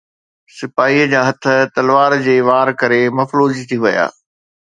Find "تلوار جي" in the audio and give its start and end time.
1.75-2.35